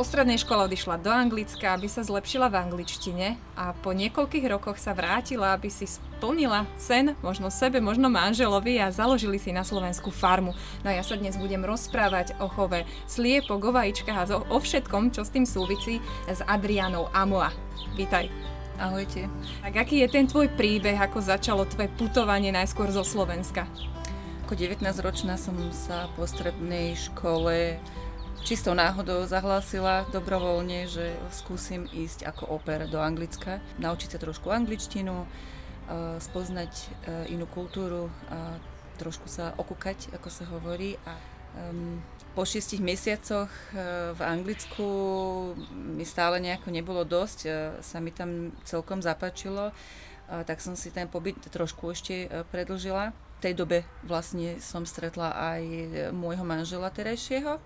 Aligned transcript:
Po 0.00 0.08
strednej 0.08 0.40
škole 0.40 0.64
odišla 0.64 0.96
do 1.04 1.12
Anglicka, 1.12 1.76
aby 1.76 1.84
sa 1.84 2.00
zlepšila 2.00 2.48
v 2.48 2.56
angličtine 2.56 3.36
a 3.52 3.76
po 3.84 3.92
niekoľkých 3.92 4.48
rokoch 4.48 4.80
sa 4.80 4.96
vrátila, 4.96 5.52
aby 5.52 5.68
si 5.68 5.84
splnila 5.84 6.64
sen, 6.80 7.12
možno 7.20 7.52
sebe, 7.52 7.84
možno 7.84 8.08
manželovi 8.08 8.80
a 8.80 8.88
založili 8.88 9.36
si 9.36 9.52
na 9.52 9.60
Slovensku 9.60 10.08
farmu. 10.08 10.56
No 10.80 10.88
a 10.88 10.96
ja 10.96 11.04
sa 11.04 11.20
dnes 11.20 11.36
budem 11.36 11.60
rozprávať 11.68 12.32
o 12.40 12.48
chove 12.48 12.88
sliepok, 13.12 13.60
o 13.60 13.76
vajíčkach 13.76 14.16
a 14.24 14.40
o 14.40 14.56
všetkom, 14.56 15.12
čo 15.12 15.20
s 15.20 15.36
tým 15.36 15.44
súvisí 15.44 16.00
s 16.24 16.40
Adrianou 16.48 17.12
Amoa. 17.12 17.52
Vítaj. 17.92 18.32
Ahojte. 18.80 19.28
Tak 19.60 19.84
aký 19.84 20.00
je 20.00 20.16
ten 20.16 20.24
tvoj 20.24 20.48
príbeh, 20.56 20.96
ako 20.96 21.20
začalo 21.20 21.68
tvoje 21.68 21.92
putovanie 22.00 22.48
najskôr 22.48 22.88
zo 22.88 23.04
Slovenska? 23.04 23.68
Ako 24.48 24.56
19-ročná 24.56 25.36
som 25.36 25.60
sa 25.76 26.08
po 26.16 26.24
strednej 26.24 26.96
škole 26.96 27.76
čistou 28.44 28.72
náhodou 28.72 29.28
zahlásila 29.28 30.08
dobrovoľne, 30.08 30.88
že 30.88 31.12
skúsim 31.32 31.84
ísť 31.90 32.24
ako 32.24 32.56
oper 32.56 32.88
do 32.88 33.00
Anglicka, 33.00 33.60
naučiť 33.76 34.16
sa 34.16 34.18
trošku 34.18 34.48
angličtinu, 34.48 35.24
e, 35.24 35.26
spoznať 36.20 36.72
e, 36.72 36.86
inú 37.36 37.44
kultúru, 37.50 38.08
trošku 38.96 39.28
sa 39.32 39.56
okúkať, 39.56 40.12
ako 40.12 40.28
sa 40.28 40.44
hovorí. 40.52 40.96
A 41.08 41.16
po 42.36 42.46
šiestich 42.46 42.78
mesiacoch 42.78 43.50
e, 43.50 44.14
v 44.14 44.20
Anglicku 44.22 44.86
mi 45.74 46.06
stále 46.06 46.38
nejako 46.38 46.68
nebolo 46.70 47.02
dosť, 47.02 47.38
sa 47.82 47.98
mi 47.98 48.14
tam 48.14 48.54
celkom 48.62 49.02
zapáčilo, 49.02 49.74
tak 50.30 50.62
som 50.62 50.78
si 50.78 50.94
ten 50.94 51.10
pobyt 51.10 51.42
trošku 51.50 51.90
ešte 51.90 52.30
predlžila. 52.54 53.10
V 53.10 53.50
tej 53.50 53.54
dobe 53.58 53.82
vlastne 54.06 54.62
som 54.62 54.86
stretla 54.86 55.34
aj 55.34 55.62
môjho 56.14 56.46
manžela 56.46 56.86
terajšieho, 56.86 57.58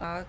a 0.00 0.28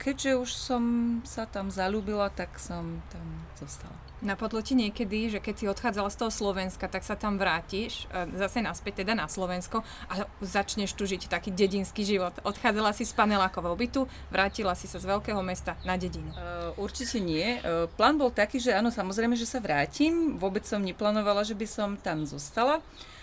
keďže 0.00 0.30
už 0.40 0.50
som 0.56 0.82
sa 1.28 1.44
tam 1.44 1.68
zalúbila, 1.68 2.32
tak 2.32 2.56
som 2.56 3.04
tam 3.12 3.26
zostala. 3.60 3.92
Napadlo 4.20 4.60
ti 4.60 4.76
niekedy, 4.76 5.32
že 5.32 5.40
keď 5.40 5.54
si 5.56 5.64
odchádzala 5.64 6.12
z 6.12 6.16
toho 6.20 6.32
Slovenska, 6.32 6.92
tak 6.92 7.00
sa 7.04 7.16
tam 7.16 7.40
vrátiš, 7.40 8.04
e, 8.12 8.28
zase 8.36 8.60
naspäť 8.60 9.00
teda 9.04 9.16
na 9.16 9.24
Slovensko 9.24 9.80
a 10.12 10.28
začneš 10.44 10.92
tu 10.92 11.08
žiť 11.08 11.32
taký 11.32 11.48
dedinský 11.48 12.04
život. 12.04 12.36
Odchádzala 12.44 12.92
si 12.92 13.08
z 13.08 13.16
panelákového 13.16 13.76
bytu, 13.76 14.04
vrátila 14.28 14.76
si 14.76 14.84
sa 14.88 15.00
z 15.00 15.08
veľkého 15.08 15.40
mesta 15.40 15.76
na 15.88 15.96
dedinu. 15.96 16.28
Uh, 16.36 16.76
určite 16.76 17.16
nie. 17.16 17.64
Uh, 17.64 17.88
plán 17.96 18.20
bol 18.20 18.28
taký, 18.28 18.60
že 18.60 18.76
áno, 18.76 18.92
samozrejme, 18.92 19.32
že 19.40 19.48
sa 19.48 19.56
vrátim. 19.56 20.36
Vôbec 20.36 20.68
som 20.68 20.84
neplánovala, 20.84 21.40
že 21.40 21.56
by 21.56 21.64
som 21.64 21.96
tam 21.96 22.28
zostala. 22.28 22.84
Uh, 22.84 23.19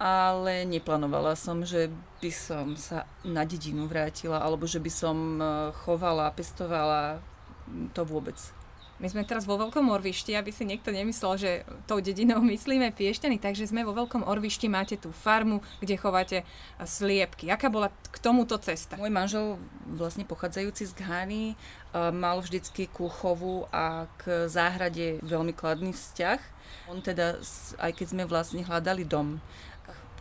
ale 0.00 0.64
neplánovala 0.64 1.36
som, 1.36 1.60
že 1.60 1.92
by 2.24 2.30
som 2.32 2.72
sa 2.72 3.04
na 3.20 3.44
dedinu 3.44 3.84
vrátila, 3.84 4.40
alebo 4.40 4.64
že 4.64 4.80
by 4.80 4.88
som 4.88 5.16
e, 5.36 5.44
chovala, 5.84 6.32
pestovala, 6.32 7.20
to 7.92 8.00
vôbec. 8.08 8.40
My 9.00 9.08
sme 9.08 9.24
teraz 9.24 9.48
vo 9.48 9.56
Veľkom 9.56 9.88
Orvišti, 9.88 10.36
aby 10.36 10.52
si 10.52 10.68
niekto 10.68 10.92
nemyslel, 10.92 11.32
že 11.40 11.50
tou 11.88 12.04
dedinou 12.04 12.40
myslíme 12.56 12.92
Piešťany, 12.96 13.36
takže 13.36 13.68
sme 13.68 13.84
vo 13.84 13.92
Veľkom 13.92 14.24
Orvišti, 14.24 14.72
máte 14.72 14.96
tú 14.96 15.12
farmu, 15.12 15.60
kde 15.84 16.00
chováte 16.00 16.38
sliepky. 16.80 17.52
Aká 17.52 17.68
bola 17.68 17.92
k 17.92 18.16
tomuto 18.24 18.56
cesta? 18.56 18.96
Môj 18.96 19.12
manžel, 19.12 19.60
vlastne 19.84 20.24
pochádzajúci 20.24 20.88
z 20.88 20.92
Ghany, 20.96 21.44
e, 21.52 21.54
mal 22.08 22.40
vždycky 22.40 22.88
ku 22.88 23.12
chovu 23.12 23.68
a 23.68 24.08
k 24.16 24.48
záhrade 24.48 25.20
veľmi 25.20 25.52
kladný 25.52 25.92
vzťah. 25.92 26.40
On 26.92 27.00
teda, 27.00 27.40
aj 27.80 27.92
keď 27.96 28.06
sme 28.16 28.24
vlastne 28.28 28.64
hľadali 28.64 29.04
dom, 29.04 29.40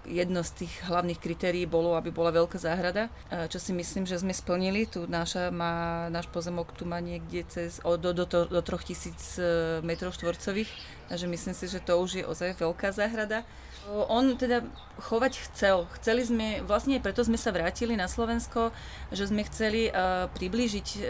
jedno 0.09 0.41
z 0.41 0.65
tých 0.65 0.73
hlavných 0.89 1.21
kritérií 1.21 1.69
bolo, 1.69 1.93
aby 1.93 2.09
bola 2.09 2.33
veľká 2.33 2.57
záhrada, 2.57 3.07
čo 3.29 3.61
si 3.61 3.71
myslím, 3.71 4.09
že 4.09 4.17
sme 4.17 4.33
splnili. 4.33 4.89
Tu 4.89 5.05
náša 5.05 5.53
má, 5.53 6.09
náš 6.09 6.25
pozemok 6.33 6.73
tu 6.73 6.83
má 6.89 6.97
niekde 6.97 7.45
cez, 7.45 7.77
do, 7.79 8.11
do, 8.11 8.25
do, 8.25 8.49
do 8.49 8.61
3000 8.61 8.89
e, 8.99 9.41
metrov 9.85 10.17
štvorcových, 10.17 10.69
takže 11.07 11.25
myslím 11.29 11.55
si, 11.55 11.65
že 11.69 11.79
to 11.79 12.01
už 12.01 12.09
je 12.19 12.23
ozaj 12.25 12.57
veľká 12.57 12.89
záhrada. 12.89 13.45
On 13.89 14.37
teda 14.37 14.61
chovať 15.01 15.33
chcel. 15.49 15.89
Chceli 15.97 16.21
sme, 16.27 16.47
vlastne 16.61 17.01
preto 17.01 17.25
sme 17.25 17.39
sa 17.39 17.49
vrátili 17.49 17.97
na 17.97 18.05
Slovensko, 18.05 18.69
že 19.09 19.25
sme 19.25 19.47
chceli 19.47 19.89
uh, 19.89 20.29
priblížiť 20.29 20.87
uh, 20.99 21.01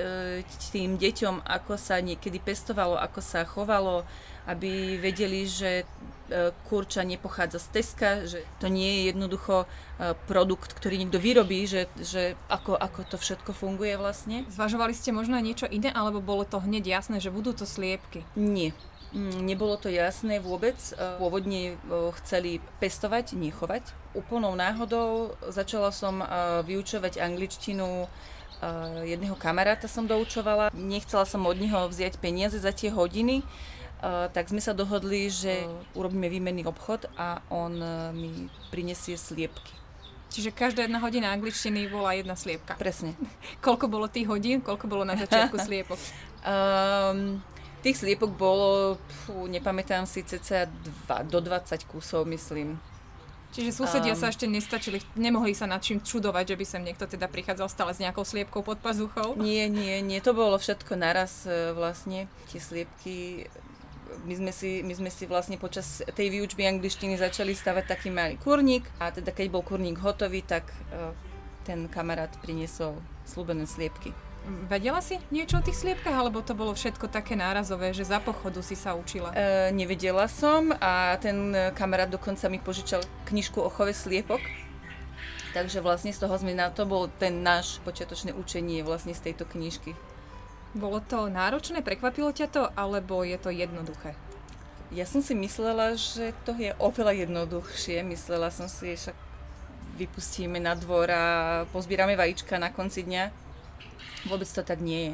tým 0.72 0.96
deťom, 0.96 1.44
ako 1.44 1.76
sa 1.76 2.00
niekedy 2.00 2.40
pestovalo, 2.40 2.96
ako 2.96 3.20
sa 3.20 3.44
chovalo, 3.44 4.08
aby 4.48 5.02
vedeli, 5.02 5.44
že 5.44 5.84
E, 6.30 6.54
kurča 6.70 7.02
nepochádza 7.02 7.58
z 7.58 7.68
Teska, 7.74 8.10
že 8.30 8.46
to 8.62 8.70
nie 8.70 8.86
je 8.86 9.02
jednoducho 9.10 9.66
e, 9.66 10.14
produkt, 10.30 10.78
ktorý 10.78 11.02
niekto 11.02 11.18
vyrobí, 11.18 11.66
že, 11.66 11.90
že 11.98 12.38
ako, 12.54 12.78
ako 12.78 13.02
to 13.10 13.18
všetko 13.18 13.50
funguje 13.50 13.98
vlastne. 13.98 14.46
Zvažovali 14.54 14.94
ste 14.94 15.10
možno 15.10 15.42
aj 15.42 15.46
niečo 15.46 15.68
iné, 15.74 15.90
alebo 15.90 16.22
bolo 16.22 16.46
to 16.46 16.62
hneď 16.62 16.86
jasné, 17.02 17.18
že 17.18 17.34
budú 17.34 17.58
to 17.58 17.66
sliepky? 17.66 18.22
Nie. 18.38 18.78
Mm, 19.10 19.46
nebolo 19.46 19.76
to 19.78 19.90
jasné 19.90 20.38
vôbec. 20.38 20.76
E, 20.76 20.94
pôvodne 21.18 21.78
chceli 22.22 22.62
pestovať, 22.78 23.34
nechovať. 23.34 23.90
Úplnou 24.14 24.54
náhodou 24.58 25.38
začala 25.50 25.94
som 25.94 26.22
vyučovať 26.66 27.22
angličtinu 27.22 28.10
jedného 29.06 29.40
kamaráta 29.40 29.88
som 29.88 30.04
doučovala. 30.04 30.74
Nechcela 30.76 31.24
som 31.24 31.48
od 31.48 31.56
neho 31.56 31.88
vziať 31.88 32.20
peniaze 32.20 32.60
za 32.60 32.76
tie 32.76 32.92
hodiny, 32.92 33.40
tak 34.36 34.52
sme 34.52 34.60
sa 34.60 34.76
dohodli, 34.76 35.32
že 35.32 35.64
urobíme 35.96 36.28
výmenný 36.28 36.68
obchod 36.68 37.08
a 37.16 37.40
on 37.48 37.80
mi 38.12 38.52
prinesie 38.68 39.16
sliepky. 39.16 39.80
Čiže 40.30 40.54
každá 40.54 40.86
jedna 40.86 41.02
hodina 41.02 41.34
angličtiny 41.34 41.90
bola 41.90 42.14
jedna 42.14 42.38
sliepka. 42.38 42.78
Presne. 42.78 43.18
koľko 43.66 43.90
bolo 43.90 44.06
tých 44.06 44.30
hodín? 44.30 44.62
Koľko 44.62 44.86
bolo 44.86 45.02
na 45.02 45.18
začiatku 45.18 45.58
sliepok? 45.68 45.98
um, 46.46 47.42
tých 47.82 47.98
sliepok 48.04 48.32
bolo, 48.36 49.00
pú, 49.26 49.48
nepamätám 49.48 50.04
si, 50.04 50.24
cca 50.24 50.68
dva, 50.68 51.24
do 51.24 51.40
20 51.40 51.88
kusov, 51.88 52.28
myslím. 52.28 52.80
Čiže 53.50 53.82
susedia 53.82 54.14
um, 54.14 54.20
sa 54.20 54.30
ešte 54.30 54.46
nestačili, 54.46 55.02
nemohli 55.18 55.58
sa 55.58 55.66
nad 55.66 55.82
čím 55.82 56.06
čudovať, 56.06 56.54
že 56.54 56.56
by 56.60 56.66
sem 56.70 56.82
niekto 56.86 57.10
teda 57.10 57.26
prichádzal 57.26 57.66
stále 57.66 57.92
s 57.98 58.02
nejakou 58.04 58.22
sliepkou 58.22 58.62
pod 58.62 58.78
pazuchou? 58.78 59.34
Nie, 59.42 59.66
nie, 59.66 60.06
nie, 60.06 60.22
to 60.22 60.38
bolo 60.38 60.54
všetko 60.62 60.94
naraz 60.94 61.50
vlastne. 61.74 62.30
Tie 62.54 62.62
sliepky 62.62 63.50
my 64.26 64.34
sme, 64.36 64.52
si, 64.52 64.82
my 64.82 64.94
sme 64.94 65.10
si 65.14 65.30
vlastne 65.30 65.58
počas 65.58 66.02
tej 66.14 66.34
výučby 66.34 66.66
angličtiny 66.66 67.16
začali 67.18 67.54
stavať 67.54 67.86
taký 67.86 68.10
malý 68.10 68.36
kurník 68.42 68.86
a 68.98 69.14
teda 69.14 69.32
keď 69.32 69.48
bol 69.54 69.64
kurník 69.64 70.02
hotový, 70.02 70.42
tak 70.42 70.66
uh, 70.92 71.14
ten 71.64 71.86
kamarát 71.88 72.34
priniesol 72.42 72.98
slúbené 73.24 73.70
sliepky. 73.70 74.12
Vedela 74.50 74.98
si 74.98 75.22
niečo 75.30 75.62
o 75.62 75.66
tých 75.66 75.78
sliepkach, 75.78 76.14
alebo 76.14 76.42
to 76.42 76.58
bolo 76.58 76.74
všetko 76.74 77.06
také 77.06 77.38
nárazové, 77.38 77.94
že 77.94 78.02
za 78.02 78.18
pochodu 78.18 78.66
si 78.66 78.74
sa 78.74 78.98
učila? 78.98 79.30
E, 79.38 79.70
nevedela 79.70 80.26
som 80.26 80.74
a 80.82 81.14
ten 81.22 81.54
kamarát 81.78 82.10
dokonca 82.10 82.50
mi 82.50 82.58
požičal 82.58 83.06
knižku 83.30 83.62
o 83.62 83.70
chove 83.70 83.94
sliepok. 83.94 84.42
Takže 85.54 85.82
vlastne 85.82 86.14
z 86.14 86.22
toho 86.22 86.34
sme 86.38 86.54
na 86.54 86.70
to 86.70 86.86
bol 86.86 87.10
ten 87.22 87.42
náš 87.42 87.82
počiatočné 87.82 88.34
učenie 88.38 88.86
vlastne 88.86 89.18
z 89.18 89.30
tejto 89.30 89.50
knižky. 89.50 89.98
Bolo 90.78 91.02
to 91.02 91.26
náročné, 91.30 91.82
prekvapilo 91.82 92.30
ťa 92.30 92.48
to, 92.54 92.64
alebo 92.78 93.26
je 93.26 93.38
to 93.42 93.50
jednoduché? 93.50 94.14
Ja 94.90 95.06
som 95.06 95.22
si 95.22 95.34
myslela, 95.38 95.98
že 95.98 96.34
to 96.46 96.54
je 96.58 96.74
oveľa 96.82 97.26
jednoduchšie. 97.26 98.02
Myslela 98.06 98.50
som 98.50 98.66
si, 98.66 98.98
že 98.98 99.14
vypustíme 99.98 100.58
na 100.58 100.74
dvor 100.74 101.10
a 101.10 101.26
pozbierame 101.70 102.18
vajíčka 102.18 102.58
na 102.58 102.74
konci 102.74 103.06
dňa. 103.06 103.49
Vôbec 104.28 104.48
to 104.48 104.62
tak 104.62 104.84
nie 104.84 105.12
je. 105.12 105.14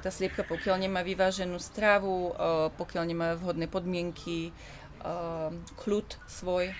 Tá 0.00 0.08
sliepka, 0.08 0.40
pokiaľ 0.42 0.80
nemá 0.80 1.04
vyváženú 1.04 1.60
strávu, 1.60 2.32
pokiaľ 2.80 3.04
nemá 3.04 3.28
vhodné 3.36 3.68
podmienky, 3.68 4.56
kľud 5.76 6.08
svoj, 6.24 6.72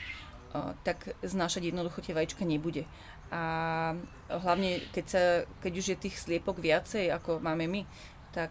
tak 0.80 1.12
znášať 1.20 1.70
jednoducho 1.70 2.00
tie 2.00 2.16
vajíčka 2.16 2.48
nebude. 2.48 2.88
A 3.30 3.94
hlavne, 4.32 4.82
keď, 4.90 5.04
sa, 5.06 5.22
keď 5.62 5.72
už 5.76 5.86
je 5.94 6.02
tých 6.08 6.16
sliepok 6.18 6.58
viacej, 6.58 7.12
ako 7.14 7.38
máme 7.38 7.68
my, 7.68 7.84
tak 8.32 8.50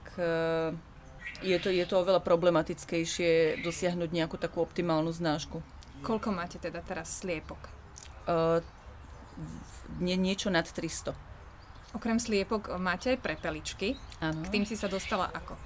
je 1.44 1.58
to, 1.60 1.70
je 1.72 1.86
to 1.88 1.96
oveľa 2.00 2.20
problematickejšie 2.20 3.64
dosiahnuť 3.64 4.10
nejakú 4.12 4.36
takú 4.36 4.60
optimálnu 4.60 5.12
znášku. 5.12 5.64
Koľko 6.04 6.32
máte 6.32 6.60
teda 6.60 6.80
teraz 6.84 7.24
sliepok? 7.24 7.60
Uh, 8.28 8.64
nie, 10.00 10.16
niečo 10.16 10.52
nad 10.52 10.68
300. 10.68 11.16
Okrem 11.94 12.22
sliepok 12.22 12.70
máte 12.78 13.18
aj 13.18 13.20
prepeličky. 13.24 13.98
Ano. 14.22 14.46
K 14.46 14.54
tým 14.54 14.66
si 14.66 14.78
sa 14.78 14.86
dostala 14.86 15.30
ako? 15.34 15.58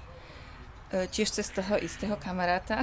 Uh, 0.92 1.06
tiež 1.12 1.28
cez 1.28 1.52
toho 1.52 1.76
istého 1.80 2.16
kamaráta. 2.16 2.80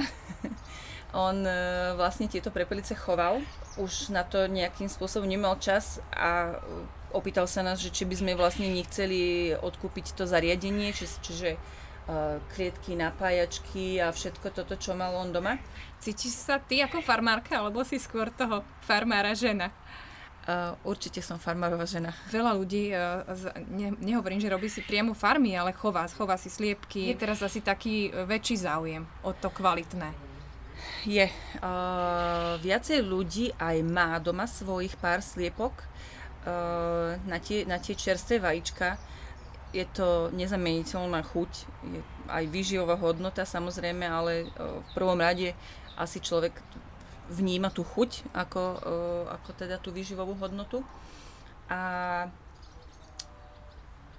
On 1.12 1.36
uh, 1.44 1.92
vlastne 1.98 2.30
tieto 2.30 2.48
prepelice 2.54 2.96
choval 2.96 3.42
už 3.76 4.14
na 4.14 4.24
to 4.24 4.48
nejakým 4.48 4.88
spôsobom 4.88 5.28
nemal 5.28 5.58
čas 5.60 6.00
a 6.12 6.56
opýtal 7.12 7.44
sa 7.44 7.60
nás, 7.60 7.80
že 7.80 7.92
či 7.92 8.08
by 8.08 8.14
sme 8.16 8.32
vlastne 8.36 8.68
nechceli 8.68 9.52
odkúpiť 9.56 10.16
to 10.16 10.24
zariadenie, 10.24 10.92
či, 10.96 11.08
čiže 11.20 11.60
klietky, 12.54 12.98
napájačky 12.98 14.02
a 14.02 14.10
všetko 14.10 14.50
toto, 14.50 14.74
čo 14.74 14.92
mal 14.98 15.14
on 15.14 15.30
doma. 15.30 15.62
Cítiš 16.02 16.34
sa 16.34 16.58
ty 16.58 16.82
ako 16.82 16.98
farmárka, 16.98 17.62
alebo 17.62 17.86
si 17.86 18.02
skôr 18.02 18.26
toho 18.34 18.66
farmára 18.82 19.38
žena? 19.38 19.70
Uh, 20.42 20.74
určite 20.82 21.22
som 21.22 21.38
farmárová 21.38 21.86
žena. 21.86 22.10
Veľa 22.26 22.58
ľudí, 22.58 22.90
uh, 22.90 23.22
z, 23.30 23.46
ne, 23.70 23.94
nehovorím, 24.02 24.42
že 24.42 24.50
robí 24.50 24.66
si 24.66 24.82
priamo 24.82 25.14
farmy, 25.14 25.54
ale 25.54 25.70
chová, 25.70 26.02
chová 26.10 26.34
si 26.34 26.50
sliepky. 26.50 27.14
Je 27.14 27.14
teraz 27.14 27.46
asi 27.46 27.62
taký 27.62 28.10
väčší 28.26 28.66
záujem 28.66 29.06
o 29.22 29.30
to 29.30 29.54
kvalitné. 29.54 30.10
Je. 31.06 31.30
Uh, 31.62 32.58
viacej 32.58 33.06
ľudí 33.06 33.54
aj 33.54 33.86
má 33.86 34.18
doma 34.18 34.50
svojich 34.50 34.98
pár 34.98 35.22
sliepok 35.22 35.78
uh, 35.78 37.14
na, 37.22 37.38
tie, 37.38 37.62
na 37.62 37.78
tie 37.78 37.94
čerstvé 37.94 38.42
vajíčka. 38.42 38.98
Je 39.70 39.86
to 39.94 40.34
nezameniteľná 40.34 41.22
chuť, 41.22 41.52
je 41.86 42.02
aj 42.26 42.44
výživová 42.50 42.98
hodnota 42.98 43.46
samozrejme, 43.46 44.02
ale 44.10 44.50
uh, 44.58 44.82
v 44.82 44.88
prvom 44.90 45.22
rade 45.22 45.54
asi 45.94 46.18
človek 46.18 46.50
vníma 47.32 47.72
tú 47.72 47.82
chuť 47.82 48.28
ako, 48.36 48.62
e, 48.62 48.78
ako 49.32 49.50
teda 49.56 49.80
tú 49.80 49.90
výživovú 49.90 50.36
hodnotu. 50.36 50.84
A 51.72 51.80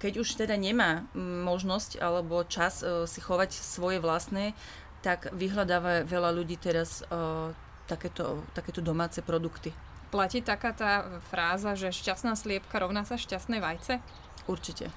keď 0.01 0.19
už 0.19 0.36
teda 0.36 0.60
nemá 0.60 1.07
možnosť 1.15 1.95
alebo 2.04 2.44
čas 2.44 2.83
uh, 2.83 3.07
si 3.07 3.24
chovať 3.24 3.56
svoje 3.56 4.04
vlastné, 4.04 4.51
tak 5.00 5.31
vyhľadáva 5.31 6.04
veľa 6.04 6.36
ľudí 6.36 6.60
teraz 6.60 7.07
uh, 7.07 7.56
takéto, 7.88 8.44
takéto 8.51 8.83
domáce 8.83 9.24
produkty. 9.24 9.71
Platí 10.12 10.44
taká 10.44 10.75
tá 10.75 11.24
fráza, 11.31 11.80
že 11.80 11.95
šťastná 11.95 12.36
sliepka 12.36 12.83
rovná 12.83 13.07
sa 13.07 13.15
šťastné 13.15 13.63
vajce? 13.63 14.04
Určite 14.44 14.92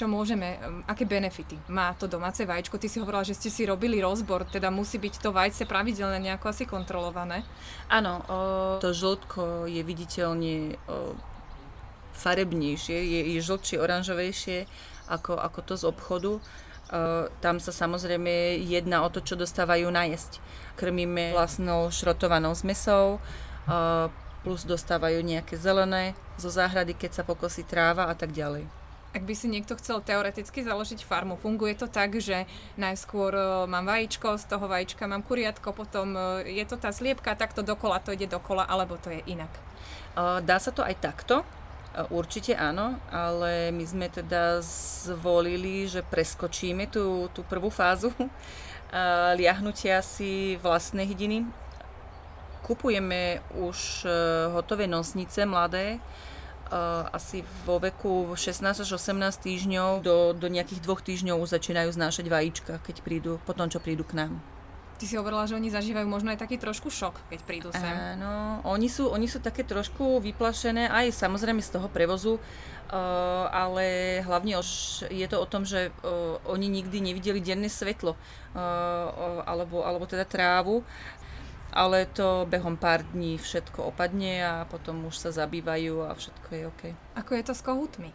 čo 0.00 0.08
môžeme, 0.08 0.56
aké 0.88 1.04
benefity 1.04 1.60
má 1.68 1.92
to 1.92 2.08
domáce 2.08 2.40
vajíčko. 2.40 2.80
Ty 2.80 2.88
si 2.88 3.04
hovorila, 3.04 3.20
že 3.20 3.36
ste 3.36 3.52
si 3.52 3.68
robili 3.68 4.00
rozbor, 4.00 4.48
teda 4.48 4.72
musí 4.72 4.96
byť 4.96 5.20
to 5.20 5.28
vajce 5.28 5.68
pravidelne 5.68 6.16
nejako 6.16 6.48
asi 6.48 6.64
kontrolované. 6.64 7.44
Áno, 7.92 8.24
to 8.80 8.96
žltko 8.96 9.68
je 9.68 9.84
viditeľne 9.84 10.80
o, 10.88 11.12
farebnejšie, 12.16 12.96
je, 12.96 13.20
je 13.36 13.40
žltšie, 13.44 13.76
oranžovejšie 13.76 14.64
ako, 15.12 15.36
ako 15.36 15.58
to 15.68 15.74
z 15.76 15.84
obchodu. 15.84 16.32
O, 16.32 16.40
tam 17.44 17.60
sa 17.60 17.68
samozrejme 17.68 18.56
jedná 18.64 19.04
o 19.04 19.12
to, 19.12 19.20
čo 19.20 19.36
dostávajú 19.36 19.92
najesť. 19.92 20.40
Krmíme 20.80 21.36
vlastnou 21.36 21.92
šrotovanou 21.92 22.56
zmesou, 22.56 23.20
o, 23.20 23.20
plus 24.40 24.64
dostávajú 24.64 25.20
nejaké 25.20 25.60
zelené 25.60 26.16
zo 26.40 26.48
záhrady, 26.48 26.96
keď 26.96 27.20
sa 27.20 27.22
pokosí 27.28 27.68
tráva 27.68 28.08
a 28.08 28.16
tak 28.16 28.32
ďalej. 28.32 28.79
Ak 29.10 29.26
by 29.26 29.34
si 29.34 29.50
niekto 29.50 29.74
chcel 29.74 29.98
teoreticky 30.06 30.62
založiť 30.62 31.02
farmu, 31.02 31.34
funguje 31.34 31.74
to 31.74 31.90
tak, 31.90 32.14
že 32.22 32.46
najskôr 32.78 33.34
e, 33.34 33.42
mám 33.66 33.90
vajíčko, 33.90 34.38
z 34.38 34.44
toho 34.46 34.70
vajíčka 34.70 35.10
mám 35.10 35.26
kuriatko, 35.26 35.74
potom 35.74 36.14
e, 36.14 36.46
je 36.46 36.62
to 36.62 36.78
tá 36.78 36.94
sliepka, 36.94 37.34
takto 37.34 37.66
dokola 37.66 37.98
to 37.98 38.14
ide 38.14 38.30
dokola, 38.30 38.62
alebo 38.70 38.94
to 39.02 39.10
je 39.10 39.22
inak? 39.26 39.50
Dá 40.42 40.58
sa 40.58 40.74
to 40.74 40.82
aj 40.82 40.98
takto, 40.98 41.46
Určite 41.90 42.54
áno, 42.54 43.02
ale 43.10 43.74
my 43.74 43.82
sme 43.82 44.06
teda 44.06 44.62
zvolili, 45.02 45.90
že 45.90 46.06
preskočíme 46.06 46.86
tú, 46.86 47.26
tú 47.34 47.42
prvú 47.42 47.66
fázu 47.66 48.14
liahnutia 49.38 49.98
si 49.98 50.54
vlastnej 50.62 51.10
hydiny. 51.10 51.50
Kupujeme 52.62 53.42
už 53.58 54.06
e, 54.06 54.10
hotové 54.54 54.86
nosnice 54.86 55.42
mladé, 55.42 55.98
asi 57.10 57.42
vo 57.66 57.82
veku 57.82 58.38
16 58.38 58.86
až 58.86 58.90
18 58.94 59.18
týždňov 59.42 60.06
do, 60.06 60.32
do 60.32 60.46
nejakých 60.46 60.80
dvoch 60.80 61.02
týždňov 61.02 61.42
začínajú 61.44 61.90
znášať 61.90 62.26
vajíčka, 62.30 62.72
keď 62.86 62.96
prídu, 63.02 63.32
po 63.42 63.52
tom, 63.52 63.66
čo 63.66 63.82
prídu 63.82 64.06
k 64.06 64.14
nám. 64.14 64.32
Ty 65.00 65.08
si 65.08 65.16
hovorila, 65.16 65.48
že 65.48 65.56
oni 65.56 65.72
zažívajú 65.72 66.04
možno 66.04 66.28
aj 66.28 66.44
taký 66.44 66.60
trošku 66.60 66.92
šok, 66.92 67.32
keď 67.32 67.40
prídu 67.48 67.68
sem. 67.72 68.20
Áno, 68.20 68.60
oni 68.68 68.84
sú, 68.84 69.08
oni 69.08 69.24
sú 69.24 69.40
také 69.40 69.64
trošku 69.64 70.20
vyplašené, 70.20 70.92
aj 70.92 71.16
samozrejme 71.16 71.64
z 71.64 71.72
toho 71.72 71.88
prevozu, 71.88 72.36
uh, 72.36 73.48
ale 73.48 74.20
hlavne 74.20 74.60
už 74.60 74.68
je 75.08 75.24
to 75.24 75.40
o 75.40 75.48
tom, 75.48 75.64
že 75.64 75.88
uh, 75.88 76.36
oni 76.44 76.68
nikdy 76.68 77.00
nevideli 77.00 77.40
denné 77.40 77.72
svetlo, 77.72 78.12
uh, 78.12 79.40
alebo, 79.48 79.88
alebo 79.88 80.04
teda 80.04 80.28
trávu 80.28 80.84
ale 81.70 82.06
to 82.10 82.46
behom 82.50 82.74
pár 82.76 83.06
dní 83.14 83.38
všetko 83.38 83.94
opadne 83.94 84.42
a 84.42 84.54
potom 84.66 85.06
už 85.06 85.16
sa 85.16 85.30
zabývajú 85.30 86.06
a 86.06 86.14
všetko 86.14 86.48
je 86.50 86.62
OK. 86.66 86.82
Ako 87.16 87.30
je 87.38 87.42
to 87.46 87.54
s 87.54 87.62
kohutmi? 87.62 88.10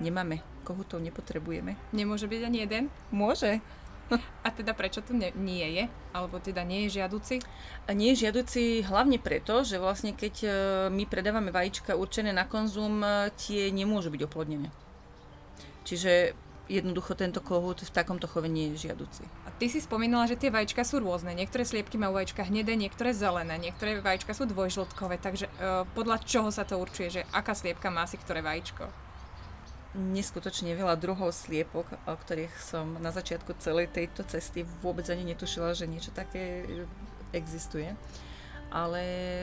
Nemáme. 0.00 0.42
Kohutov 0.62 1.02
nepotrebujeme. 1.02 1.74
Nemôže 1.92 2.30
byť 2.30 2.40
ani 2.42 2.58
jeden? 2.64 2.84
Môže. 3.10 3.58
A 4.46 4.48
teda 4.50 4.74
prečo 4.76 5.00
to 5.02 5.14
ne, 5.14 5.32
nie 5.34 5.64
je? 5.74 5.84
Alebo 6.12 6.38
teda 6.38 6.62
nie 6.62 6.86
je 6.86 7.02
žiaduci? 7.02 7.42
A 7.88 7.90
nie 7.96 8.12
je 8.12 8.28
žiaduci 8.28 8.84
hlavne 8.86 9.18
preto, 9.18 9.64
že 9.64 9.80
vlastne 9.80 10.12
keď 10.12 10.34
e, 10.42 10.48
my 10.92 11.04
predávame 11.08 11.50
vajíčka 11.50 11.96
určené 11.96 12.30
na 12.30 12.44
konzum, 12.44 13.02
e, 13.02 13.32
tie 13.34 13.72
nemôžu 13.72 14.12
byť 14.12 14.22
oplodnené. 14.26 14.68
Čiže 15.82 16.36
jednoducho 16.70 17.14
tento 17.18 17.42
kohút 17.42 17.82
v 17.82 17.90
takomto 17.90 18.30
chove 18.30 18.46
nie 18.46 18.72
je 18.72 18.88
žiaduci. 18.88 19.26
A 19.46 19.50
ty 19.54 19.66
si 19.66 19.82
spomínala, 19.82 20.30
že 20.30 20.38
tie 20.38 20.50
vajíčka 20.50 20.86
sú 20.86 21.02
rôzne. 21.02 21.34
Niektoré 21.34 21.66
sliepky 21.66 21.98
majú 21.98 22.18
vajíčka 22.18 22.46
hnedé, 22.46 22.78
niektoré 22.78 23.10
zelené, 23.14 23.58
niektoré 23.58 23.98
vajíčka 23.98 24.32
sú 24.34 24.46
dvojžltkové, 24.46 25.18
takže 25.18 25.46
uh, 25.48 25.86
podľa 25.92 26.22
čoho 26.22 26.48
sa 26.54 26.62
to 26.62 26.78
určuje, 26.78 27.22
že 27.22 27.26
aká 27.34 27.52
sliepka 27.52 27.90
má 27.90 28.06
si 28.06 28.18
ktoré 28.18 28.40
vajíčko? 28.40 28.86
Neskutočne 29.92 30.72
veľa 30.72 30.96
druhov 30.96 31.36
sliepok, 31.36 31.84
o 32.08 32.14
ktorých 32.16 32.54
som 32.56 32.96
na 33.02 33.12
začiatku 33.12 33.52
celej 33.60 33.92
tejto 33.92 34.24
cesty 34.24 34.64
vôbec 34.80 35.04
ani 35.12 35.36
netušila, 35.36 35.76
že 35.76 35.84
niečo 35.84 36.14
také 36.16 36.64
existuje 37.36 37.92
ale 38.72 39.02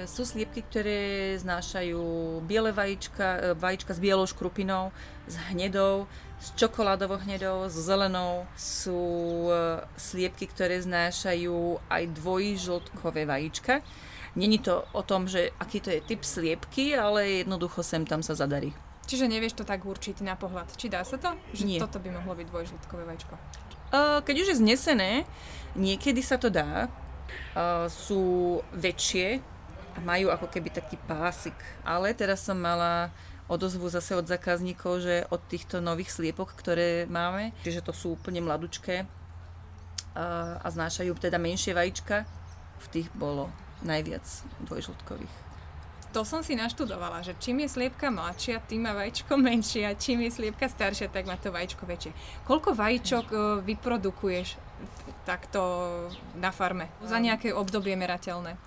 sú 0.10 0.26
sliepky, 0.26 0.66
ktoré 0.66 1.38
znášajú 1.38 2.02
biele 2.50 2.74
vajíčka, 2.74 3.28
e, 3.38 3.40
vajíčka 3.54 3.94
s 3.94 4.02
bielou 4.02 4.26
škrupinou, 4.26 4.90
s 5.30 5.38
hnedou, 5.54 6.10
s 6.42 6.50
čokoládovou 6.58 7.22
hnedou, 7.22 7.70
s 7.70 7.78
zelenou. 7.78 8.50
Sú 8.58 8.98
e, 9.54 9.86
sliepky, 10.02 10.50
ktoré 10.50 10.82
znášajú 10.82 11.78
aj 11.86 12.04
dvojžltkové 12.18 13.30
vajíčka. 13.30 13.86
Není 14.34 14.66
to 14.66 14.82
o 14.98 15.06
tom, 15.06 15.30
že 15.30 15.54
aký 15.62 15.78
to 15.82 15.94
je 15.94 16.02
typ 16.02 16.26
sliepky, 16.26 16.98
ale 16.98 17.46
jednoducho 17.46 17.86
sem 17.86 18.06
tam 18.10 18.26
sa 18.26 18.34
zadarí. 18.34 18.74
Čiže 19.10 19.26
nevieš 19.26 19.58
to 19.58 19.66
tak 19.66 19.86
určiť 19.86 20.22
na 20.22 20.38
pohľad. 20.38 20.70
Či 20.78 20.90
dá 20.90 21.02
sa 21.02 21.18
to? 21.18 21.34
Že 21.54 21.64
Nie. 21.66 21.80
toto 21.82 21.98
by 21.98 22.14
mohlo 22.14 22.38
byť 22.38 22.46
dvojžltkové 22.46 23.04
vajíčko? 23.10 23.34
Keď 24.22 24.36
už 24.38 24.48
je 24.54 24.62
znesené, 24.62 25.12
niekedy 25.74 26.22
sa 26.22 26.38
to 26.38 26.54
dá, 26.54 26.94
sú 27.90 28.60
väčšie 28.76 29.42
a 29.96 30.00
majú 30.02 30.32
ako 30.32 30.48
keby 30.48 30.70
taký 30.72 30.96
pásik. 31.10 31.56
Ale 31.84 32.14
teraz 32.14 32.46
som 32.46 32.56
mala 32.56 33.10
odozvu 33.50 33.90
zase 33.90 34.14
od 34.14 34.30
zákazníkov, 34.30 35.02
že 35.02 35.16
od 35.34 35.42
týchto 35.50 35.82
nových 35.82 36.14
sliepok, 36.14 36.54
ktoré 36.54 37.10
máme, 37.10 37.52
čiže 37.66 37.82
to 37.82 37.92
sú 37.92 38.14
úplne 38.14 38.46
mladučké 38.46 39.10
a, 40.14 40.62
a 40.62 40.68
znášajú 40.70 41.18
teda 41.18 41.42
menšie 41.42 41.74
vajíčka, 41.74 42.30
v 42.80 42.88
tých 42.94 43.08
bolo 43.18 43.50
najviac 43.82 44.24
dvojžltkových. 44.70 45.50
To 46.10 46.26
som 46.26 46.42
si 46.42 46.58
naštudovala, 46.58 47.22
že 47.22 47.38
čím 47.38 47.62
je 47.62 47.70
sliepka 47.70 48.10
mladšia, 48.10 48.66
tým 48.66 48.90
má 48.90 48.98
vajíčko 48.98 49.38
menšie 49.38 49.86
a 49.86 49.94
čím 49.94 50.26
je 50.26 50.34
sliepka 50.34 50.66
staršia, 50.66 51.10
tak 51.14 51.30
má 51.30 51.38
to 51.38 51.54
vajíčko 51.54 51.86
väčšie. 51.86 52.12
Koľko 52.50 52.74
vajíčok 52.74 53.26
e, 53.30 53.38
vyprodukuješ 53.62 54.58
takto 55.28 55.62
na 56.36 56.50
farme? 56.50 56.90
Za 57.06 57.22
nejaké 57.22 57.54
obdobie 57.54 57.94
merateľné? 57.94 58.58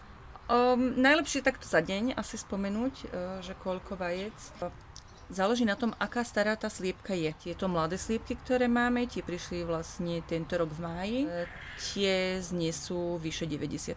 Um, 0.50 0.98
najlepšie 0.98 1.40
takto 1.40 1.64
za 1.64 1.80
deň 1.80 2.18
asi 2.18 2.36
spomenúť, 2.36 2.94
uh, 3.08 3.08
že 3.40 3.56
koľko 3.62 3.96
vajec. 3.96 4.34
Záleží 5.32 5.64
na 5.64 5.80
tom, 5.80 5.96
aká 5.96 6.26
stará 6.28 6.58
tá 6.60 6.68
sliepka 6.68 7.16
je. 7.16 7.32
Tieto 7.40 7.70
mladé 7.70 7.96
sliepky, 7.96 8.36
ktoré 8.36 8.68
máme, 8.68 9.08
tie 9.08 9.24
prišli 9.24 9.64
vlastne 9.64 10.20
tento 10.28 10.58
rok 10.60 10.68
v 10.74 10.80
máji, 10.82 11.20
uh, 11.24 11.48
tie 11.78 12.42
znesú 12.42 13.16
vyše 13.22 13.48
90%. 13.48 13.96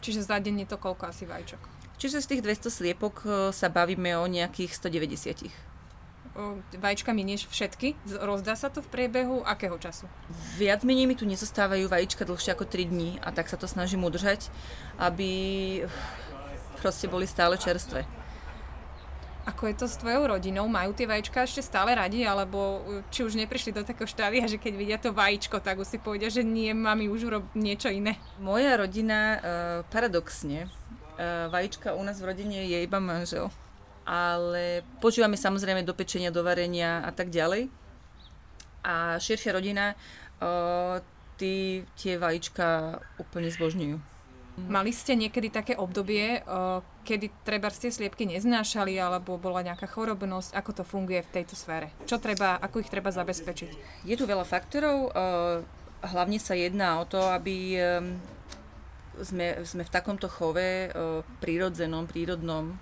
Čiže 0.00 0.20
za 0.24 0.40
deň 0.40 0.64
je 0.64 0.68
to 0.70 0.78
koľko 0.80 1.10
asi 1.10 1.28
vajíčok? 1.28 1.60
Čiže 2.00 2.24
z 2.24 2.26
tých 2.36 2.42
200 2.42 2.70
sliepok 2.70 3.16
uh, 3.26 3.32
sa 3.52 3.68
bavíme 3.68 4.16
o 4.16 4.24
nejakých 4.24 4.70
190 4.80 5.73
vajíčka 6.74 7.14
minieš 7.14 7.46
všetky? 7.46 7.94
Rozdá 8.22 8.58
sa 8.58 8.66
to 8.66 8.82
v 8.82 8.90
priebehu 8.90 9.46
akého 9.46 9.78
času? 9.78 10.10
Viac 10.58 10.82
menej 10.82 11.06
mi 11.06 11.14
tu 11.14 11.24
nezostávajú 11.24 11.86
vajíčka 11.86 12.26
dlhšie 12.26 12.58
ako 12.58 12.66
3 12.66 12.90
dní 12.90 13.10
a 13.22 13.30
tak 13.30 13.46
sa 13.46 13.54
to 13.54 13.70
snažím 13.70 14.02
udržať, 14.02 14.50
aby 14.98 15.30
proste 16.82 17.06
boli 17.06 17.30
stále 17.30 17.54
čerstvé. 17.54 18.02
Ako 19.44 19.68
je 19.68 19.76
to 19.76 19.86
s 19.88 20.00
tvojou 20.00 20.24
rodinou? 20.24 20.64
Majú 20.72 20.96
tie 20.96 21.04
vajíčka 21.04 21.44
ešte 21.44 21.60
stále 21.60 21.92
radi, 21.92 22.24
alebo 22.24 22.80
či 23.12 23.28
už 23.28 23.36
neprišli 23.36 23.76
do 23.76 23.84
takého 23.84 24.08
štádia, 24.08 24.48
že 24.48 24.56
keď 24.56 24.72
vidia 24.72 24.96
to 24.96 25.12
vajíčko, 25.12 25.60
tak 25.60 25.76
už 25.76 25.84
si 25.84 25.98
povedia, 26.00 26.32
že 26.32 26.40
nie, 26.40 26.72
mami 26.72 27.12
už 27.12 27.28
urob 27.28 27.44
niečo 27.52 27.92
iné? 27.92 28.16
Moja 28.40 28.72
rodina, 28.80 29.20
uh, 29.20 29.40
paradoxne, 29.92 30.64
uh, 30.64 31.52
vajíčka 31.52 31.92
u 31.92 32.00
nás 32.00 32.24
v 32.24 32.32
rodine 32.32 32.64
je 32.64 32.88
iba 32.88 32.96
manžel 32.96 33.52
ale 34.04 34.84
počúvame 35.00 35.36
samozrejme 35.36 35.84
do 35.84 35.96
pečenia, 35.96 36.32
do 36.32 36.44
varenia 36.44 37.04
a 37.04 37.10
tak 37.12 37.32
ďalej. 37.32 37.68
A 38.84 39.16
širšia 39.16 39.56
rodina 39.56 39.96
uh, 39.96 41.00
tí, 41.40 41.82
tie 41.96 42.20
vajíčka 42.20 43.00
úplne 43.18 43.48
zbožňujú. 43.50 43.96
Mali 44.54 44.94
ste 44.94 45.18
niekedy 45.18 45.50
také 45.50 45.74
obdobie, 45.74 46.38
kedy 47.02 47.42
treba 47.42 47.74
tie 47.74 47.90
sliepky 47.90 48.22
neznášali 48.22 48.94
alebo 49.02 49.34
bola 49.34 49.66
nejaká 49.66 49.90
chorobnosť, 49.90 50.54
ako 50.54 50.70
to 50.70 50.84
funguje 50.86 51.26
v 51.26 51.32
tejto 51.34 51.58
sfére? 51.58 51.90
Čo 52.06 52.22
treba, 52.22 52.62
ako 52.62 52.78
ich 52.78 52.86
treba 52.86 53.10
zabezpečiť? 53.10 54.06
Je 54.06 54.14
tu 54.14 54.30
veľa 54.30 54.46
faktorov. 54.46 55.10
Hlavne 56.06 56.38
sa 56.38 56.54
jedná 56.54 57.02
o 57.02 57.04
to, 57.10 57.18
aby 57.34 57.82
sme, 59.26 59.58
sme 59.66 59.82
v 59.82 59.90
takomto 59.90 60.30
chove 60.30 60.86
prírodzenom, 61.42 62.06
prírodnom, 62.06 62.78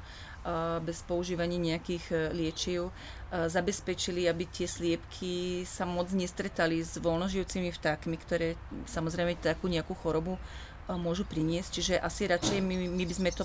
bez 0.83 1.07
používania 1.07 1.79
nejakých 1.79 2.05
e, 2.11 2.17
liečiv 2.35 2.91
zabezpečili, 3.33 4.29
aby 4.29 4.45
tie 4.45 4.69
sliepky 4.69 5.65
sa 5.65 5.89
moc 5.89 6.13
nestretali 6.13 6.85
s 6.85 7.01
voľnožijúcimi 7.01 7.73
vtákmi, 7.73 8.17
ktoré 8.21 8.61
samozrejme 8.85 9.41
takú 9.41 9.73
nejakú 9.73 9.97
chorobu 9.97 10.37
môžu 10.91 11.25
priniesť. 11.25 11.71
Čiže 11.81 11.95
asi 12.03 12.29
radšej 12.29 12.59
my, 12.61 12.75
my 12.91 13.05
by 13.07 13.15
sme 13.15 13.31
to 13.33 13.45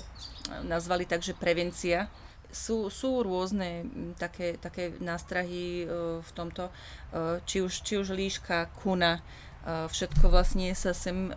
nazvali 0.66 1.06
tak, 1.06 1.22
že 1.22 1.38
prevencia. 1.38 2.10
Sú, 2.48 2.88
sú 2.88 3.20
rôzne 3.20 3.84
také, 4.16 4.56
také 4.56 4.96
nástrahy 5.04 5.84
e, 5.84 5.86
v 6.24 6.30
tomto, 6.32 6.72
e, 7.12 7.44
či 7.44 7.60
už, 7.60 7.84
či 7.84 8.00
už 8.00 8.16
líška, 8.16 8.72
kuna, 8.80 9.20
e, 9.20 9.84
všetko 9.84 10.32
vlastne 10.32 10.72
sa 10.72 10.96
sem 10.96 11.28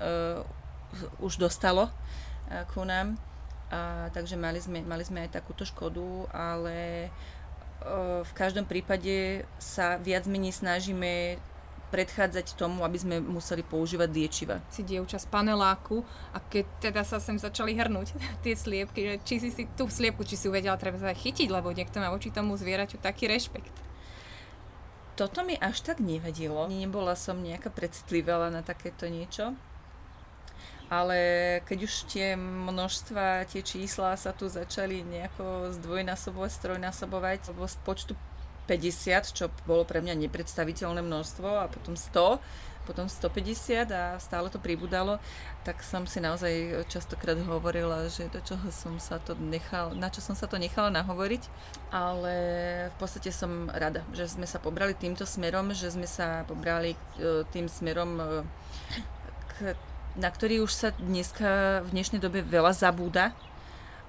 už 1.20 1.39
dostalo 1.39 1.91
ku 2.72 2.84
nám. 2.88 3.30
A, 3.71 4.11
takže 4.11 4.35
mali 4.35 4.59
sme, 4.59 4.83
mali 4.83 5.07
sme 5.07 5.23
aj 5.23 5.39
takúto 5.39 5.63
škodu, 5.63 6.27
ale 6.35 7.07
v 8.21 8.31
každom 8.37 8.69
prípade 8.69 9.47
sa 9.57 9.97
viac 9.97 10.29
menej 10.29 10.53
snažíme 10.53 11.41
predchádzať 11.91 12.55
tomu, 12.55 12.87
aby 12.87 12.95
sme 12.95 13.19
museli 13.19 13.67
používať 13.67 14.09
liečiva. 14.15 14.63
Si 14.71 14.79
dievča 14.79 15.19
z 15.19 15.27
paneláku 15.27 16.07
a 16.31 16.39
keď 16.39 16.65
teda 16.79 17.03
sa 17.03 17.19
sem 17.19 17.35
začali 17.35 17.75
hrnúť 17.75 18.15
tie 18.47 18.55
sliepky, 18.55 18.99
že 19.03 19.15
či 19.27 19.35
si, 19.43 19.49
si 19.51 19.63
tú 19.75 19.91
sliepku, 19.91 20.23
či 20.23 20.39
si 20.39 20.47
uvedela 20.47 20.79
treba 20.79 20.95
sa 21.01 21.11
chytiť, 21.11 21.51
lebo 21.51 21.75
niekto 21.75 21.99
má 21.99 22.07
voči 22.07 22.31
tomu 22.31 22.55
zvieraťu 22.55 23.01
taký 23.03 23.27
rešpekt. 23.27 23.75
Toto 25.19 25.43
mi 25.43 25.59
až 25.59 25.83
tak 25.83 25.99
nevadilo. 25.99 26.71
Nebola 26.71 27.19
som 27.19 27.43
nejaká 27.43 27.67
precitlivá 27.67 28.47
na 28.47 28.63
takéto 28.63 29.11
niečo. 29.11 29.53
Ale 30.91 31.17
keď 31.63 31.88
už 31.88 31.93
tie 32.12 32.36
množstva, 32.36 33.48
tie 33.48 33.63
čísla 33.63 34.19
sa 34.19 34.36
tu 34.36 34.51
začali 34.51 35.07
nejako 35.07 35.71
zdvojnásobovať, 35.79 36.51
strojnásobovať, 36.51 37.39
lebo 37.55 37.63
z 37.63 37.79
počtu 37.88 38.13
50, 38.67 39.31
čo 39.31 39.45
bolo 39.63 39.88
pre 39.88 40.03
mňa 40.03 40.27
nepredstaviteľné 40.27 41.00
množstvo 41.00 41.48
a 41.48 41.71
potom 41.71 41.95
100, 41.95 42.43
potom 42.83 43.05
150 43.07 43.88
a 43.93 44.17
stále 44.17 44.50
to 44.50 44.57
pribudalo, 44.57 45.21
tak 45.62 45.86
som 45.86 46.03
si 46.10 46.17
naozaj 46.17 46.83
častokrát 46.89 47.38
hovorila, 47.45 48.10
že 48.10 48.27
do 48.27 48.41
čoho 48.41 48.67
som 48.74 48.98
sa 48.98 49.21
to 49.21 49.38
nechal, 49.38 49.93
na 49.93 50.10
čo 50.10 50.19
som 50.19 50.33
sa 50.33 50.50
to 50.50 50.57
nechala 50.57 50.89
nahovoriť, 50.89 51.43
ale 51.93 52.36
v 52.89 52.95
podstate 52.98 53.29
som 53.29 53.69
rada, 53.69 54.01
že 54.12 54.27
sme 54.27 54.50
sa 54.50 54.57
pobrali 54.57 54.98
týmto 54.98 55.24
smerom, 55.24 55.71
že 55.77 55.93
sme 55.93 56.10
sa 56.10 56.43
pobrali 56.50 56.98
e, 57.21 57.45
tým 57.53 57.69
smerom, 57.69 58.17
e, 58.17 58.25
k, 59.55 59.77
na 60.18 60.30
ktorý 60.32 60.63
už 60.63 60.72
sa 60.72 60.89
dneska 60.98 61.82
v 61.86 61.89
dnešnej 61.94 62.20
dobe 62.20 62.44
veľa 62.44 62.74
zabúda, 62.75 63.36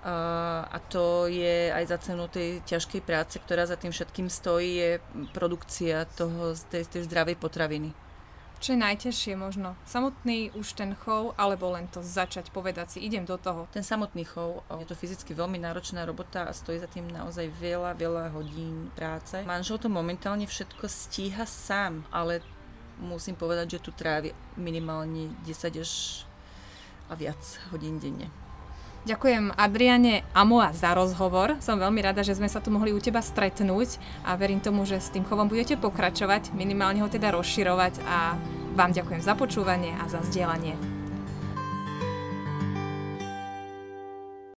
a 0.02 0.78
to 0.90 1.30
je 1.30 1.70
aj 1.70 1.84
za 1.86 1.98
cenu 2.10 2.26
tej 2.26 2.58
ťažkej 2.66 3.06
práce, 3.06 3.38
ktorá 3.38 3.70
za 3.70 3.78
tým 3.78 3.94
všetkým 3.94 4.26
stojí, 4.26 4.70
je 4.74 4.90
produkcia 5.30 6.10
toho, 6.18 6.58
tej, 6.74 6.90
tej 6.90 7.06
zdravej 7.06 7.38
potraviny. 7.38 7.94
Čo 8.62 8.74
je 8.74 8.82
najťažšie 8.82 9.34
možno? 9.34 9.74
Samotný 9.86 10.54
už 10.54 10.78
ten 10.78 10.94
chov, 10.94 11.34
alebo 11.34 11.70
len 11.74 11.90
to 11.90 11.98
začať 11.98 12.50
povedať 12.54 12.94
si, 12.94 12.98
idem 13.02 13.26
do 13.26 13.34
toho? 13.34 13.66
Ten 13.74 13.82
samotný 13.82 14.22
chov, 14.22 14.62
je 14.70 14.86
to 14.86 14.94
fyzicky 14.94 15.34
veľmi 15.34 15.58
náročná 15.58 16.06
robota 16.06 16.46
a 16.46 16.54
stojí 16.54 16.78
za 16.78 16.86
tým 16.86 17.10
naozaj 17.10 17.50
veľa, 17.58 17.98
veľa 17.98 18.30
hodín 18.30 18.90
práce. 18.94 19.38
Manžel 19.42 19.82
to 19.82 19.90
momentálne 19.90 20.46
všetko 20.46 20.86
stíha 20.86 21.42
sám, 21.42 22.06
ale 22.14 22.42
musím 23.00 23.38
povedať, 23.38 23.78
že 23.78 23.82
tu 23.84 23.90
trávi 23.94 24.34
minimálne 24.58 25.32
10 25.46 25.80
až 25.80 26.24
a 27.08 27.14
viac 27.14 27.40
hodín 27.70 28.00
denne. 28.00 28.32
Ďakujem 29.02 29.58
Adriane 29.58 30.22
Amoa 30.30 30.70
za 30.70 30.94
rozhovor. 30.94 31.58
Som 31.58 31.82
veľmi 31.82 31.98
rada, 32.06 32.22
že 32.22 32.38
sme 32.38 32.46
sa 32.46 32.62
tu 32.62 32.70
mohli 32.70 32.94
u 32.94 33.02
teba 33.02 33.18
stretnúť 33.18 33.98
a 34.22 34.38
verím 34.38 34.62
tomu, 34.62 34.86
že 34.86 35.02
s 35.02 35.10
tým 35.10 35.26
chovom 35.26 35.50
budete 35.50 35.74
pokračovať, 35.74 36.54
minimálne 36.54 37.02
ho 37.02 37.10
teda 37.10 37.34
rozširovať 37.34 37.98
a 38.06 38.38
vám 38.78 38.94
ďakujem 38.94 39.18
za 39.26 39.34
počúvanie 39.34 39.90
a 39.98 40.06
za 40.06 40.22
zdieľanie. 40.22 40.91